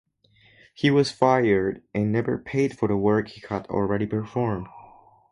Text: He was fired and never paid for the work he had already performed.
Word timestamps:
He 0.73 0.89
was 0.89 1.11
fired 1.11 1.83
and 1.93 2.11
never 2.11 2.39
paid 2.39 2.75
for 2.75 2.87
the 2.87 2.97
work 2.97 3.27
he 3.27 3.43
had 3.47 3.67
already 3.67 4.07
performed. 4.07 4.65